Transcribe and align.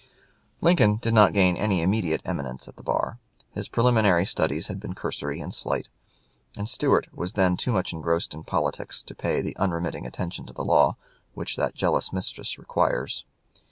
]Lincoln 0.61 0.95
did 0.97 1.13
not 1.13 1.31
gain 1.31 1.55
any 1.55 1.79
immediate 1.83 2.23
eminence 2.25 2.67
at 2.67 2.75
the 2.75 2.81
bar. 2.81 3.19
His 3.53 3.67
preliminary 3.69 4.25
studies 4.25 4.65
had 4.65 4.79
been 4.79 4.95
cursory 4.95 5.39
and 5.39 5.53
slight, 5.53 5.89
and 6.57 6.67
Stuart 6.67 7.07
was 7.15 7.33
then 7.33 7.55
too 7.55 7.71
much 7.71 7.93
engrossed 7.93 8.33
in 8.33 8.43
politics 8.43 9.03
to 9.03 9.13
pay 9.13 9.41
the 9.41 9.55
unremitting 9.57 10.07
attention 10.07 10.47
to 10.47 10.53
the 10.53 10.65
law 10.65 10.97
which 11.35 11.55
that 11.55 11.75
jealous 11.75 12.11
mistress 12.11 12.57
requires. 12.57 13.25